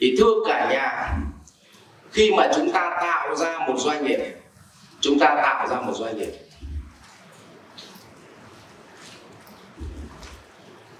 thì 0.00 0.14
thưa 0.18 0.34
cả 0.46 0.68
nhà, 0.72 1.16
khi 2.12 2.32
mà 2.36 2.48
chúng 2.56 2.72
ta 2.72 2.98
tạo 3.00 3.36
ra 3.36 3.58
một 3.58 3.74
doanh 3.78 4.04
nghiệp, 4.04 4.20
chúng 5.00 5.18
ta 5.18 5.26
tạo 5.42 5.68
ra 5.68 5.80
một 5.80 5.92
doanh 5.94 6.18
nghiệp, 6.18 6.32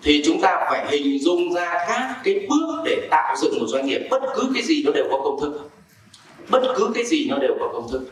thì 0.03 0.23
chúng 0.27 0.41
ta 0.41 0.67
phải 0.71 0.87
hình 0.91 1.23
dung 1.23 1.55
ra 1.55 1.85
các 1.89 2.21
cái 2.25 2.47
bước 2.49 2.83
để 2.85 3.09
tạo 3.11 3.37
dựng 3.37 3.59
một 3.61 3.67
doanh 3.69 3.87
nghiệp. 3.87 4.09
Bất 4.11 4.23
cứ 4.35 4.51
cái 4.55 4.63
gì 4.63 4.83
nó 4.87 4.93
đều 4.93 5.05
có 5.11 5.21
công 5.25 5.41
thức. 5.41 5.71
Bất 6.49 6.63
cứ 6.77 6.91
cái 6.95 7.05
gì 7.05 7.27
nó 7.31 7.39
đều 7.39 7.57
có 7.61 7.69
công 7.73 7.89
thức. 7.93 8.03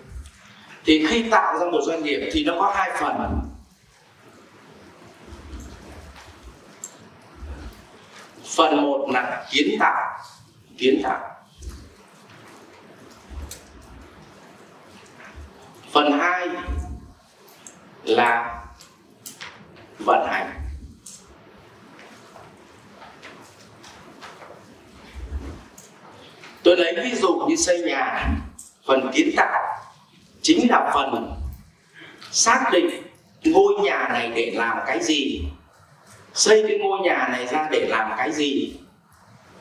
Thì 0.84 1.06
khi 1.06 1.30
tạo 1.30 1.58
ra 1.58 1.66
một 1.70 1.80
doanh 1.86 2.02
nghiệp 2.02 2.30
thì 2.32 2.44
nó 2.44 2.54
có 2.60 2.72
hai 2.76 2.90
phần. 3.00 3.40
Phần 8.56 8.82
một 8.82 9.08
là 9.12 9.46
kiến 9.50 9.76
tạo 9.80 10.18
kiến 10.78 11.00
tạo. 11.04 11.20
Phần 15.92 16.18
hai 16.18 16.48
là 18.04 18.64
vận 19.98 20.26
hành. 20.28 20.54
Tôi 26.62 26.76
lấy 26.76 26.94
ví 27.04 27.14
dụ 27.14 27.46
như 27.48 27.56
xây 27.56 27.80
nhà. 27.80 28.28
Phần 28.86 29.10
kiến 29.12 29.30
tạo 29.36 29.78
chính 30.42 30.70
là 30.70 30.90
phần 30.94 31.34
xác 32.30 32.68
định 32.72 33.02
ngôi 33.44 33.74
nhà 33.82 34.08
này 34.08 34.32
để 34.34 34.52
làm 34.54 34.78
cái 34.86 35.02
gì. 35.02 35.44
Xây 36.34 36.64
cái 36.68 36.78
ngôi 36.78 36.98
nhà 37.00 37.28
này 37.30 37.46
ra 37.46 37.68
để 37.70 37.86
làm 37.88 38.12
cái 38.16 38.32
gì. 38.32 38.76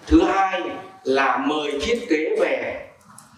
Thứ 0.07 0.23
hai 0.23 0.61
là 1.07 1.37
mời 1.37 1.79
thiết 1.81 2.05
kế 2.09 2.35
về. 2.39 2.85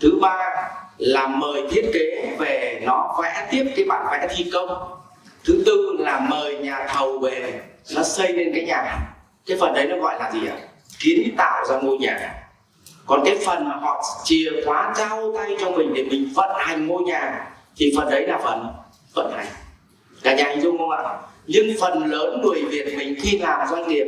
Thứ 0.01 0.19
ba 0.21 0.69
là 0.97 1.27
mời 1.27 1.63
thiết 1.71 1.91
kế 1.93 2.35
về 2.39 2.81
nó 2.85 3.17
vẽ 3.23 3.47
tiếp 3.51 3.65
cái 3.75 3.85
bản 3.85 4.07
vẽ 4.11 4.27
thi 4.35 4.49
công. 4.53 4.99
Thứ 5.45 5.63
tư 5.65 5.95
là 5.99 6.19
mời 6.19 6.57
nhà 6.57 6.87
thầu 6.87 7.19
về 7.19 7.61
nó 7.95 8.03
xây 8.03 8.33
lên 8.33 8.51
cái 8.53 8.63
nhà. 8.65 8.99
Cái 9.45 9.57
phần 9.59 9.73
đấy 9.73 9.87
nó 9.89 9.97
gọi 9.97 10.19
là 10.19 10.31
gì 10.31 10.39
ạ? 10.47 10.57
Kiến 10.99 11.35
tạo 11.37 11.65
ra 11.65 11.79
ngôi 11.81 11.97
nhà. 11.97 12.33
Còn 13.05 13.21
cái 13.25 13.37
phần 13.45 13.69
mà 13.69 13.75
họ 13.75 14.03
chìa 14.23 14.49
khóa 14.65 14.93
trao 14.97 15.33
tay 15.37 15.57
cho 15.59 15.71
mình 15.71 15.93
để 15.93 16.03
mình 16.03 16.29
vận 16.35 16.49
hành 16.57 16.87
ngôi 16.87 17.03
nhà, 17.03 17.47
thì 17.77 17.93
phần 17.97 18.09
đấy 18.09 18.27
là 18.27 18.37
phần 18.43 18.67
vận 19.13 19.31
hành. 19.37 19.47
Cả 20.23 20.35
nhà 20.35 20.43
hình 20.49 20.61
dung 20.61 20.77
không 20.77 20.89
ạ? 20.89 21.17
Nhưng 21.47 21.75
phần 21.81 22.05
lớn 22.05 22.41
người 22.41 22.63
việt 22.69 22.97
mình 22.97 23.15
khi 23.21 23.37
làm 23.37 23.67
doanh 23.71 23.87
nghiệp 23.87 24.05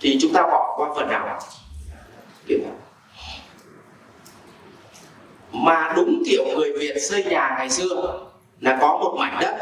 thì 0.00 0.18
chúng 0.20 0.32
ta 0.32 0.42
bỏ 0.42 0.74
qua 0.76 0.88
phần 0.96 1.08
nào 1.08 1.38
kiểu 2.48 2.58
nào 2.64 2.74
mà 5.52 5.92
đúng 5.96 6.22
kiểu 6.26 6.44
người 6.56 6.72
việt 6.78 6.94
xây 7.00 7.24
nhà 7.24 7.54
ngày 7.58 7.70
xưa 7.70 8.20
là 8.60 8.78
có 8.80 8.98
một 8.98 9.16
mảnh 9.18 9.38
đất 9.40 9.56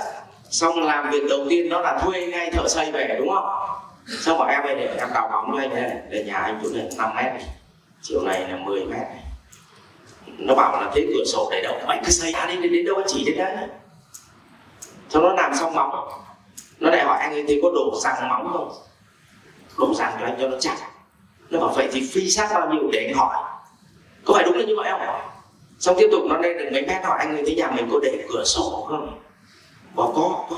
xong 0.50 0.82
làm 0.82 1.10
việc 1.10 1.22
đầu 1.28 1.46
tiên 1.48 1.68
đó 1.68 1.80
là 1.80 1.98
thuê 1.98 2.26
ngay 2.26 2.50
thợ 2.50 2.68
xây 2.68 2.92
về 2.92 3.16
đúng 3.18 3.28
không? 3.28 3.48
Xong 4.06 4.38
bảo 4.38 4.48
em 4.48 4.62
ơi 4.62 4.74
để 4.74 4.96
em 4.98 5.08
đào 5.14 5.28
bóng 5.32 5.50
cho 5.52 5.60
anh 5.60 5.74
này 5.74 6.02
để 6.10 6.24
nhà 6.24 6.36
anh 6.36 6.60
chỗ 6.62 6.68
này 6.72 6.88
5 6.96 7.10
mét 7.16 7.24
này 7.24 7.44
chiều 8.02 8.22
này 8.22 8.48
là 8.48 8.56
10 8.56 8.84
mét 8.84 8.98
này. 8.98 9.24
Nó 10.26 10.54
bảo 10.54 10.82
là 10.82 10.90
thế 10.94 11.06
cửa 11.08 11.24
sổ 11.26 11.48
để 11.52 11.62
đâu? 11.62 11.74
Anh 11.86 12.02
cứ 12.04 12.10
xây 12.10 12.32
ra 12.32 12.46
đi 12.46 12.56
đến, 12.56 12.72
đến 12.72 12.86
đâu 12.86 12.96
anh 12.96 13.06
chỉ 13.08 13.24
đến 13.24 13.36
đấy? 13.36 13.56
Xong 15.08 15.22
nó 15.22 15.32
làm 15.32 15.54
xong 15.54 15.74
móng 15.74 16.08
nó 16.78 16.90
lại 16.90 17.04
hỏi 17.04 17.18
anh 17.20 17.32
ấy 17.32 17.44
thì 17.48 17.60
có 17.62 17.70
đổ 17.74 18.00
răng 18.00 18.28
móng 18.28 18.50
không? 18.52 18.72
Đổ 19.78 19.94
răng 19.94 20.12
cho 20.20 20.26
anh 20.26 20.36
cho 20.40 20.48
nó 20.48 20.56
chắc 20.60 20.78
nó 21.54 21.60
bảo 21.60 21.74
vậy 21.76 21.88
thì 21.92 22.08
phi 22.12 22.30
sát 22.30 22.48
bao 22.54 22.70
nhiêu 22.72 22.90
để 22.92 23.06
anh 23.06 23.14
hỏi. 23.14 23.36
Có 24.24 24.34
phải 24.34 24.44
đúng 24.44 24.58
là 24.58 24.64
như 24.64 24.74
vậy 24.76 24.90
không? 24.90 25.00
Xong 25.78 25.96
tiếp 25.98 26.08
tục 26.12 26.22
nó 26.28 26.36
lên 26.36 26.58
được 26.58 26.68
mấy 26.72 26.82
mét 26.82 27.04
hỏi 27.04 27.18
anh 27.18 27.34
người 27.34 27.42
thấy 27.46 27.54
nhà 27.54 27.70
mình 27.70 27.88
có 27.92 27.98
để 28.02 28.24
cửa 28.28 28.44
sổ 28.44 28.86
không? 28.88 29.20
Bảo 29.94 30.12
có 30.16 30.44
có. 30.50 30.56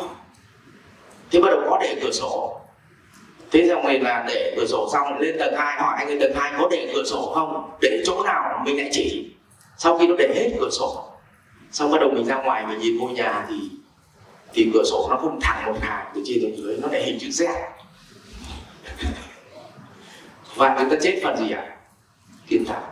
Thế 1.30 1.40
bắt 1.40 1.48
đầu 1.50 1.60
có 1.70 1.78
để 1.82 1.96
cửa 2.02 2.10
sổ. 2.10 2.60
Thế 3.50 3.68
xong 3.68 3.82
rồi 3.84 3.98
là 3.98 4.24
để 4.28 4.54
cửa 4.56 4.66
sổ 4.66 4.88
xong, 4.92 5.18
lên 5.18 5.36
tầng 5.38 5.54
2 5.56 5.80
hỏi 5.80 5.94
anh 5.98 6.06
người 6.06 6.20
tầng 6.20 6.32
2 6.34 6.52
có 6.58 6.68
để 6.70 6.92
cửa 6.94 7.02
sổ 7.06 7.32
không? 7.34 7.70
Để 7.80 8.02
chỗ 8.06 8.22
nào 8.22 8.62
mình 8.64 8.76
lại 8.76 8.88
chỉ? 8.92 9.30
Sau 9.78 9.98
khi 9.98 10.06
nó 10.06 10.14
để 10.18 10.32
hết 10.34 10.56
cửa 10.60 10.70
sổ, 10.70 11.04
xong 11.72 11.90
bắt 11.90 11.98
đầu 12.00 12.10
mình 12.10 12.26
ra 12.26 12.42
ngoài 12.42 12.66
mình 12.66 12.78
nhìn 12.78 12.98
ngôi 12.98 13.12
nhà 13.12 13.46
thì 13.48 13.70
thì 14.52 14.70
cửa 14.74 14.82
sổ 14.84 15.06
nó 15.10 15.16
không 15.16 15.38
thẳng 15.42 15.66
một 15.66 15.78
hàng 15.80 16.06
từ 16.14 16.22
trên 16.26 16.38
xuống 16.40 16.56
dưới, 16.56 16.76
nó 16.82 16.88
để 16.92 17.02
hình 17.02 17.18
chữ 17.20 17.28
Z 17.28 17.54
và 20.56 20.76
chúng 20.78 20.90
ta 20.90 20.96
chết 21.02 21.20
phần 21.22 21.36
gì 21.36 21.50
à? 21.50 21.60
ạ 21.60 21.66
à? 21.68 21.76
kiến 22.48 22.64
tạo 22.68 22.82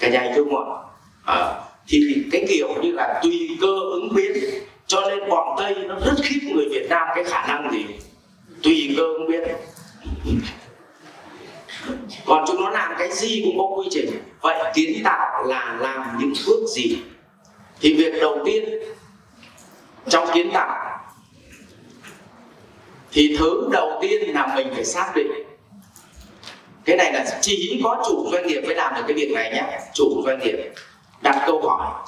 cả 0.00 0.08
nhà 0.08 0.32
chung 0.36 0.48
không 0.50 0.84
à, 1.24 1.54
thì 1.88 2.24
cái 2.32 2.44
kiểu 2.48 2.68
như 2.82 2.92
là 2.92 3.20
tùy 3.22 3.58
cơ 3.60 3.80
ứng 3.92 4.14
biến 4.14 4.32
cho 4.88 5.00
nên 5.00 5.28
bọn 5.28 5.56
tây 5.58 5.74
nó 5.74 5.94
rất 6.00 6.14
khiếp 6.22 6.40
người 6.54 6.68
việt 6.70 6.86
nam 6.90 7.08
cái 7.14 7.24
khả 7.24 7.46
năng 7.46 7.72
gì? 7.72 7.84
Tùy 8.62 8.94
cơ 8.96 9.02
ứng 9.02 9.26
biến. 9.28 9.42
Còn 12.26 12.44
chúng 12.46 12.60
nó 12.60 12.70
làm 12.70 12.94
cái 12.98 13.12
gì 13.12 13.42
cũng 13.44 13.58
có 13.58 13.76
quy 13.76 13.88
trình. 13.90 14.10
Vậy 14.40 14.72
kiến 14.74 15.00
tạo 15.04 15.44
là 15.44 15.76
làm 15.80 16.18
những 16.18 16.32
bước 16.46 16.66
gì? 16.76 16.98
Thì 17.80 17.94
việc 17.94 18.20
đầu 18.20 18.38
tiên 18.44 18.64
trong 20.08 20.28
kiến 20.34 20.50
tạo 20.52 20.98
thì 23.12 23.36
thứ 23.38 23.68
đầu 23.72 23.98
tiên 24.02 24.34
là 24.34 24.54
mình 24.56 24.68
phải 24.74 24.84
xác 24.84 25.12
định 25.14 25.47
cái 26.88 26.96
này 26.96 27.12
là 27.12 27.38
chỉ 27.40 27.80
có 27.84 28.02
chủ 28.08 28.30
doanh 28.32 28.46
nghiệp 28.46 28.60
mới 28.60 28.74
làm 28.74 28.94
được 28.94 29.02
cái 29.08 29.16
việc 29.16 29.30
này 29.34 29.50
nhé. 29.52 29.80
Chủ 29.94 30.22
doanh 30.24 30.38
nghiệp 30.38 30.72
đặt 31.22 31.42
câu 31.46 31.68
hỏi 31.68 32.06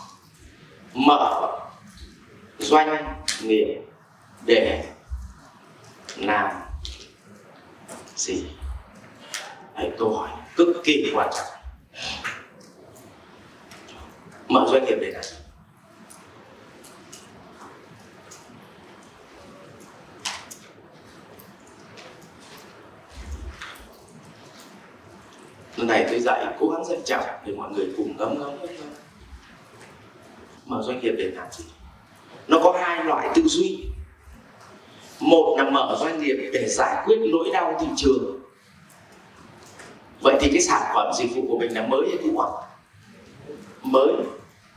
mở 0.94 1.58
doanh 2.58 3.14
nghiệp 3.42 3.78
để 4.46 4.84
làm 6.16 6.50
gì? 8.16 8.44
Đấy, 9.76 9.90
câu 9.98 10.16
hỏi 10.16 10.28
cực 10.56 10.68
kỳ 10.84 11.12
quan 11.14 11.30
trọng. 11.36 11.60
Mở 14.48 14.66
doanh 14.72 14.84
nghiệp 14.84 14.96
để 15.00 15.10
làm 15.10 15.24
lần 25.80 25.88
này 25.88 26.06
tôi 26.10 26.20
dạy 26.20 26.46
cố 26.60 26.68
gắng 26.68 26.84
dạy 26.84 26.98
chậm 27.04 27.20
để 27.46 27.54
mọi 27.56 27.70
người 27.70 27.86
cùng 27.96 28.16
ngấm 28.16 28.38
ngấm. 28.38 28.50
Mở 30.66 30.82
doanh 30.82 31.00
nghiệp 31.00 31.12
để 31.18 31.30
làm 31.34 31.46
gì 31.52 31.64
nó 32.48 32.58
có 32.64 32.80
hai 32.82 33.04
loại 33.04 33.28
tư 33.34 33.42
duy. 33.42 33.84
Một 35.20 35.56
là 35.58 35.70
mở 35.70 35.96
doanh 36.00 36.20
nghiệp 36.20 36.50
để 36.52 36.68
giải 36.68 37.02
quyết 37.04 37.16
nỗi 37.32 37.50
đau 37.52 37.76
thị 37.80 37.86
trường. 37.96 38.40
Vậy 40.20 40.38
thì 40.40 40.50
cái 40.52 40.60
sản 40.60 40.82
phẩm 40.94 41.12
dịch 41.18 41.34
vụ 41.34 41.42
của 41.48 41.58
mình 41.58 41.74
là 41.74 41.86
mới 41.86 42.00
hay 42.08 42.18
cũ 42.22 42.38
ạ 42.38 42.48
mới. 43.82 44.12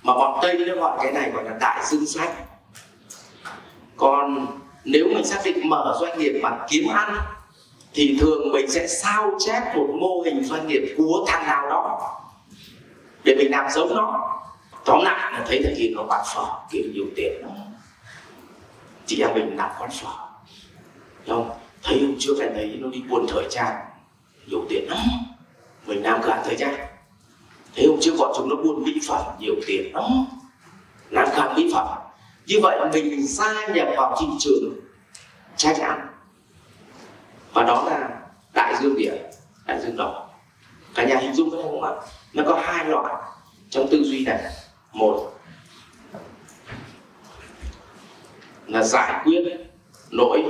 Mà 0.04 0.14
bọn 0.14 0.40
tây 0.42 0.66
nó 0.68 0.76
gọi 0.76 1.00
cái 1.04 1.12
này 1.12 1.32
gọi 1.32 1.44
là 1.44 1.58
đại 1.60 1.86
dương 1.86 2.06
sách 2.06 2.32
còn 3.98 4.48
nếu 4.86 5.08
mình 5.08 5.26
xác 5.26 5.42
định 5.46 5.70
mở 5.70 5.98
doanh 6.02 6.20
nghiệp 6.20 6.40
mà 6.44 6.60
kiếm 6.70 6.88
ăn 6.88 7.16
thì 7.94 8.18
thường 8.22 8.52
mình 8.52 8.72
sẽ 8.72 8.88
sao 8.88 9.32
chép 9.46 9.76
một 9.76 9.88
mô 10.00 10.22
hình 10.26 10.44
doanh 10.44 10.68
nghiệp 10.68 10.96
của 10.98 11.26
thằng 11.28 11.48
nào 11.48 11.70
đó 11.70 12.20
để 13.24 13.36
mình 13.36 13.52
làm 13.52 13.72
giống 13.72 13.96
nó. 13.96 14.30
Tóm 14.86 15.04
lại 15.04 15.32
là 15.32 15.46
thấy 15.48 15.62
thằng 15.64 15.74
kia 15.78 15.92
nó 15.96 16.04
bán 16.04 16.26
phở, 16.36 16.46
kiếm 16.72 16.92
nhiều 16.94 17.06
tiền. 17.16 17.34
Lắm 17.42 17.52
chị 19.06 19.22
em 19.22 19.34
mình 19.34 19.56
làm 19.58 19.70
quán 19.80 19.92
phở. 19.92 20.10
Không? 21.28 21.52
Thấy 21.84 22.00
hôm 22.02 22.16
trước 22.20 22.40
anh 22.40 22.52
thấy 22.56 22.78
nó 22.82 22.90
đi 22.90 23.02
buôn 23.10 23.26
thời 23.30 23.44
trang, 23.50 23.76
nhiều 24.48 24.66
tiền 24.70 24.90
lắm. 24.90 25.00
Mình 25.86 26.04
làm 26.04 26.22
cửa 26.24 26.30
hàng 26.30 26.44
thời 26.46 26.56
trang. 26.56 26.76
Thấy 27.76 27.88
hôm 27.88 27.98
trước 28.02 28.14
bọn 28.20 28.34
chúng 28.38 28.50
nó 28.50 28.56
buôn 28.56 28.84
mỹ 28.84 29.00
phẩm, 29.08 29.22
nhiều 29.40 29.56
tiền 29.68 29.92
lắm. 29.94 30.04
Làm 31.10 31.28
cửa 31.32 31.42
hàng 31.42 31.56
mỹ 31.56 31.72
phẩm. 31.74 31.88
Như 32.46 32.60
vậy 32.62 32.80
mình 32.94 33.28
gia 33.28 33.68
nhập 33.68 33.88
vào 33.98 34.18
thị 34.20 34.28
trường 34.40 34.74
trái 35.58 35.76
chắn 35.78 36.08
và 37.54 37.64
đó 37.64 37.84
là 37.90 38.10
đại 38.54 38.76
dương 38.82 38.96
biển, 38.98 39.14
đại 39.66 39.82
dương 39.82 39.98
đỏ. 39.98 40.30
Cả 40.96 41.04
nhà 41.04 41.16
hình 41.16 41.34
dung 41.34 41.52
cái 41.52 41.62
không 41.64 41.84
ạ? 41.84 41.92
Nó 42.34 42.44
có 42.48 42.62
hai 42.64 42.86
loại 42.86 43.14
trong 43.70 43.88
tư 43.92 44.04
duy 44.04 44.26
này. 44.26 44.44
Một 44.92 45.32
là 48.68 48.84
giải 48.84 49.22
quyết 49.24 49.44
nỗi 50.12 50.44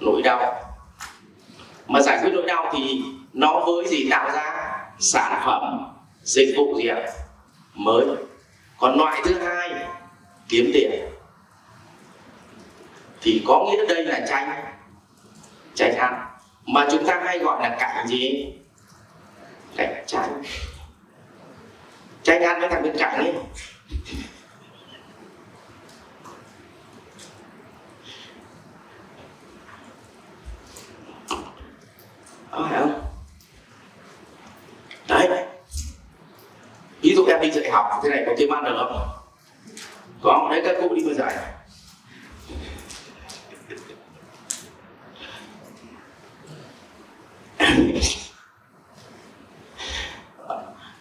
nỗi 0.00 0.22
đau. 0.22 0.54
Mà 1.86 2.00
giải 2.00 2.18
quyết 2.22 2.30
nỗi 2.34 2.44
đau 2.46 2.70
thì 2.72 3.02
nó 3.32 3.64
với 3.66 3.88
gì 3.88 4.08
tạo 4.10 4.30
ra? 4.30 4.70
Sản 4.98 5.42
phẩm, 5.46 5.94
dịch 6.22 6.54
vụ 6.56 6.78
gì 6.78 6.88
ạ? 6.88 7.06
Mới. 7.74 8.06
Còn 8.78 8.98
loại 8.98 9.22
thứ 9.24 9.38
hai, 9.38 9.70
kiếm 10.48 10.70
tiền. 10.74 10.90
Thì 13.22 13.44
có 13.46 13.66
nghĩa 13.66 13.86
đây 13.94 14.04
là 14.04 14.26
tranh 14.28 14.73
tranh 15.74 15.96
ăn 15.96 16.26
mà 16.66 16.86
chúng 16.90 17.06
ta 17.06 17.22
hay 17.24 17.38
gọi 17.38 17.62
là 17.62 17.76
cảnh 17.78 18.06
gì? 18.08 18.52
Cảnh 19.76 20.04
tranh 22.22 22.42
ăn 22.42 22.60
với 22.60 22.68
thằng 22.68 22.82
bên 22.82 22.96
cạnh 22.98 23.16
ấy. 23.16 23.34
Có 32.50 32.68
phải 32.70 32.80
không? 32.80 33.02
Đấy. 35.08 35.46
Ví 37.02 37.14
dụ 37.14 37.26
em 37.26 37.40
đi 37.40 37.50
dạy 37.50 37.70
học, 37.70 38.00
thế 38.02 38.10
này 38.10 38.22
có 38.26 38.32
kiếm 38.38 38.54
ăn 38.54 38.64
được 38.64 38.76
không? 38.78 39.08
Có 40.22 40.48
đấy, 40.50 40.62
các 40.64 40.76
cô 40.80 40.94
đi 40.94 41.04
mà 41.04 41.14
dạy 41.14 41.36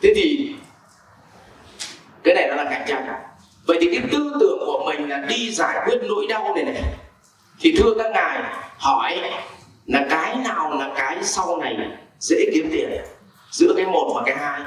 thế 0.02 0.14
thì 0.16 0.56
cái 2.24 2.36
này 2.36 2.48
nó 2.48 2.56
là 2.56 2.64
cạnh 2.70 2.86
tranh 2.88 3.08
vậy 3.68 3.78
thì 3.82 3.88
cái 3.92 4.10
tư 4.12 4.38
tưởng 4.40 4.60
của 4.66 4.84
mình 4.86 5.03
là 5.14 5.28
đi 5.28 5.52
giải 5.52 5.82
quyết 5.86 5.98
nỗi 6.04 6.28
đau 6.30 6.56
này 6.56 6.64
này. 6.64 6.84
Thì 7.60 7.76
thưa 7.78 7.94
các 7.98 8.12
ngài, 8.12 8.44
hỏi 8.78 9.18
là 9.86 10.06
cái 10.10 10.36
nào 10.36 10.72
là 10.80 10.94
cái 10.96 11.18
sau 11.22 11.58
này 11.58 11.78
dễ 12.20 12.46
kiếm 12.54 12.70
tiền? 12.72 12.90
Giữa 13.52 13.74
cái 13.78 13.86
một 13.86 14.14
và 14.16 14.24
cái 14.26 14.36
hai. 14.36 14.62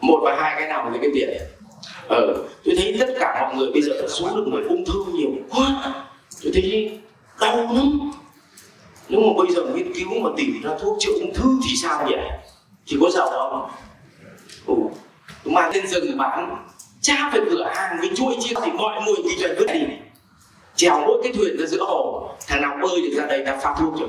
Một 0.00 0.20
và 0.22 0.36
hai 0.40 0.54
cái 0.58 0.68
nào 0.68 0.90
dễ 0.92 0.98
kiếm 1.02 1.10
tiền? 1.14 1.28
Ờ 2.08 2.44
tôi 2.64 2.74
thấy 2.78 2.96
tất 3.00 3.14
cả 3.20 3.42
mọi 3.42 3.56
người 3.56 3.70
bây 3.72 3.82
giờ 3.82 3.92
số 4.08 4.28
lượng 4.34 4.50
người 4.50 4.64
ung 4.64 4.84
thư 4.84 5.04
nhiều 5.12 5.30
quá. 5.50 5.94
Tôi 6.42 6.52
thấy 6.54 6.98
đau 7.40 7.56
lắm. 7.56 8.12
Nếu 9.08 9.20
mà 9.20 9.44
bây 9.44 9.54
giờ 9.54 9.62
nghiên 9.62 9.92
cứu 9.92 10.20
mà 10.20 10.30
tìm 10.36 10.62
ra 10.64 10.70
thuốc 10.80 10.96
chữa 11.00 11.12
ung 11.12 11.34
thư 11.34 11.58
thì 11.68 11.76
sao 11.82 12.08
nhỉ? 12.08 12.16
Thì 12.86 12.96
có 13.00 13.10
giàu 13.10 13.30
không? 13.30 13.70
Ừ. 14.66 14.74
mang 15.50 15.70
lên 15.74 15.86
rừng 15.86 16.18
bán 16.18 16.66
cha 17.06 17.28
phải 17.32 17.40
cửa 17.50 17.70
hàng 17.74 17.96
với 18.00 18.10
chuỗi 18.16 18.36
chia 18.40 18.54
thì 18.64 18.70
mọi 18.72 19.02
người 19.02 19.14
kinh 19.16 19.38
doanh 19.38 19.54
vứt 19.58 19.66
đi 19.72 19.80
trèo 20.76 21.00
mỗi 21.00 21.20
cái 21.22 21.32
thuyền 21.32 21.56
ra 21.58 21.66
giữa 21.66 21.84
hồ, 21.84 22.30
thằng 22.46 22.62
nào 22.62 22.78
bơi 22.82 23.02
được 23.02 23.10
ra 23.16 23.26
đây 23.26 23.44
đã 23.44 23.58
phát 23.60 23.74
thuốc 23.78 23.94
rồi. 24.00 24.08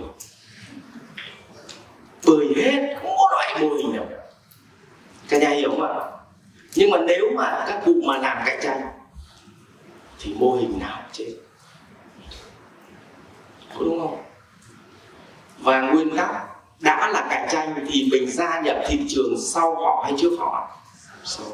Bơi 2.26 2.54
hết, 2.56 2.96
không 3.02 3.16
có 3.18 3.30
loại 3.32 3.62
mô 3.62 3.76
hình 3.76 3.96
nào 3.96 4.06
cả 5.30 5.38
nhà 5.38 5.50
hiểu 5.50 5.70
không 5.72 5.82
ạ? 5.82 5.94
Nhưng 6.76 6.90
mà 6.90 6.98
nếu 7.08 7.26
mà 7.36 7.66
các 7.68 7.82
cụ 7.86 7.94
mà 8.06 8.18
làm 8.18 8.38
cạnh 8.46 8.60
tranh, 8.62 8.82
thì 10.20 10.36
mô 10.40 10.56
hình 10.56 10.80
nào 10.80 11.02
chết. 11.12 11.36
Có 13.74 13.86
đúng 13.86 14.00
không? 14.00 14.24
Và 15.60 15.82
nguyên 15.82 16.18
tắc 16.18 16.30
đã 16.80 17.10
là 17.14 17.28
cạnh 17.30 17.48
tranh 17.52 17.86
thì 17.92 18.10
mình 18.12 18.32
gia 18.32 18.62
nhập 18.62 18.78
thị 18.88 19.00
trường 19.10 19.36
sau 19.40 19.76
họ 19.76 20.04
hay 20.04 20.14
trước 20.18 20.38
họ 20.40 20.78
sau 21.24 21.48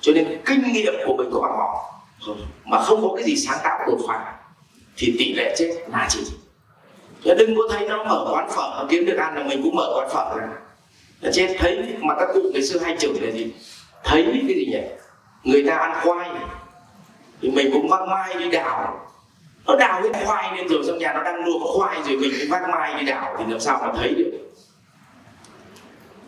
cho 0.00 0.12
nên 0.12 0.40
kinh 0.46 0.72
nghiệm 0.72 0.94
của 1.06 1.16
mình 1.16 1.30
có 1.32 1.40
bằng 1.40 1.52
họ 1.52 1.94
mà 2.64 2.82
không 2.82 3.02
có 3.02 3.14
cái 3.16 3.24
gì 3.24 3.36
sáng 3.36 3.58
tạo 3.64 3.86
đột 3.86 3.98
phá, 4.08 4.34
thì 4.96 5.16
tỷ 5.18 5.32
lệ 5.32 5.54
chết 5.58 5.74
là 5.88 6.06
chỉ 6.10 6.20
Thế. 7.24 7.34
Đừng 7.34 7.56
có 7.56 7.62
thấy 7.70 7.88
nó 7.88 8.04
mở 8.04 8.26
quán 8.32 8.48
phở 8.50 8.76
nó 8.76 8.86
kiếm 8.88 9.06
được 9.06 9.16
ăn 9.16 9.36
là 9.36 9.42
mình 9.42 9.62
cũng 9.62 9.76
mở 9.76 9.92
quán 9.96 10.08
phở 10.08 10.36
ra. 10.38 10.48
Là 11.20 11.30
chết. 11.32 11.56
Thấy 11.58 11.94
mà 12.00 12.14
các 12.18 12.28
cụ 12.34 12.40
ngày 12.52 12.62
xưa 12.62 12.78
hay 12.78 12.96
chửi 12.98 13.20
là 13.20 13.30
gì? 13.30 13.52
Thấy 14.04 14.24
cái 14.32 14.56
gì 14.56 14.66
nhỉ? 14.66 14.80
Người 15.44 15.64
ta 15.66 15.76
ăn 15.76 16.00
khoai 16.02 16.30
thì 17.42 17.50
mình 17.50 17.70
cũng 17.72 17.88
vác 17.88 18.08
mai 18.08 18.34
đi 18.34 18.50
đào. 18.50 19.06
Nó 19.66 19.76
đào 19.76 20.02
cái 20.12 20.24
khoai 20.24 20.56
lên 20.56 20.68
rồi 20.68 20.82
trong 20.86 20.98
nhà 20.98 21.12
nó 21.12 21.22
đang 21.22 21.44
luộc 21.44 21.62
khoai 21.78 22.02
rồi 22.02 22.16
mình 22.16 22.30
vác 22.50 22.68
mai 22.68 22.94
đi 23.00 23.06
đào, 23.06 23.36
thì 23.38 23.44
làm 23.48 23.60
sao 23.60 23.78
mà 23.80 23.92
thấy 23.96 24.14
được? 24.14 24.30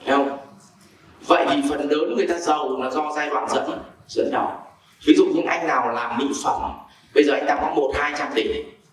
Thấy 0.06 0.16
không? 0.16 0.38
Vậy 1.26 1.46
thì 1.50 1.62
phần 1.70 1.90
lớn 1.90 2.14
người 2.16 2.26
ta 2.26 2.38
giàu 2.38 2.76
là 2.80 2.90
do 2.90 3.12
giai 3.16 3.30
đoạn 3.30 3.48
dẫn 3.48 3.70
dẫn 4.08 4.30
đầu 4.32 4.48
ví 5.06 5.14
dụ 5.16 5.24
những 5.24 5.46
anh 5.46 5.66
nào 5.66 5.92
làm 5.92 6.18
mỹ 6.18 6.24
phẩm, 6.44 6.60
bây 7.14 7.24
giờ 7.24 7.32
anh 7.32 7.46
ta 7.46 7.58
có 7.60 7.74
một, 7.74 7.92
hai 7.94 8.12
trăm 8.18 8.28
tỷ. 8.34 8.44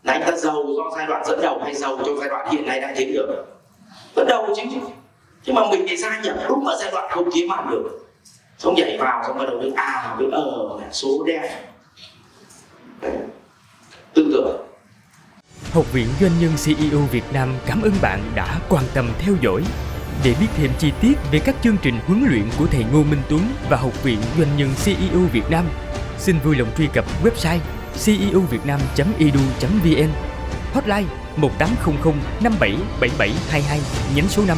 Là 0.04 0.14
anh 0.14 0.24
ta 0.26 0.38
giàu 0.38 0.66
do 0.78 0.98
giai 0.98 1.08
đoạn 1.08 1.26
dẫn 1.26 1.42
đầu 1.42 1.62
hay 1.64 1.76
giàu 1.76 1.98
trong 2.06 2.20
giai 2.20 2.30
đoạn 2.30 2.52
hiện 2.52 2.66
nay 2.66 2.82
đang 2.82 2.96
kiếm 2.98 3.14
được 3.14 3.46
dẫn 4.16 4.28
đầu 4.28 4.54
chứ. 4.56 4.64
Nhưng 5.46 5.56
mà 5.56 5.62
mình 5.72 5.86
thì 5.90 5.98
gia 5.98 6.22
nhập 6.22 6.36
đúng 6.50 6.68
ở 6.68 6.78
giai 6.82 6.92
đoạn 6.92 7.12
không 7.12 7.32
kiếm 7.34 7.52
ăn 7.52 7.68
được. 7.72 8.06
Xong 8.58 8.76
nhảy 8.76 8.98
vào, 8.98 9.24
xong 9.28 9.38
bắt 9.38 9.46
đầu 9.50 9.58
với 9.58 9.72
a 9.76 10.16
với 10.18 10.28
ờ 10.32 10.80
số 10.92 11.24
đen. 11.26 11.42
Tư 14.14 14.30
tưởng. 14.34 14.66
Học 15.74 15.86
viện 15.94 16.08
Doanh 16.22 16.32
nhân 16.40 16.52
CEO 16.66 17.00
Việt 17.12 17.24
Nam 17.34 17.54
cảm 17.66 17.82
ơn 17.82 17.92
bạn 18.02 18.20
đã 18.36 18.60
quan 18.70 18.84
tâm 18.94 19.10
theo 19.20 19.36
dõi. 19.42 19.64
Để 20.24 20.36
biết 20.40 20.48
thêm 20.58 20.72
chi 20.80 20.92
tiết 21.02 21.14
về 21.32 21.40
các 21.40 21.56
chương 21.64 21.78
trình 21.82 22.00
huấn 22.08 22.26
luyện 22.30 22.44
của 22.58 22.66
thầy 22.66 22.84
Ngô 22.84 23.04
Minh 23.04 23.22
Tuấn 23.30 23.42
và 23.70 23.78
Học 23.78 24.04
viện 24.04 24.20
Doanh 24.38 24.58
nhân 24.58 24.70
CEO 24.86 25.20
Việt 25.32 25.50
Nam, 25.50 25.66
xin 26.18 26.40
vui 26.40 26.56
lòng 26.56 26.68
truy 26.78 26.88
cập 26.94 27.06
website 27.24 27.60
ceovietnam.edu.vn 28.06 30.10
Hotline 30.74 31.08
1800 31.36 32.14
577722 32.44 33.80
nhánh 34.16 34.28
số 34.28 34.44
5 34.48 34.58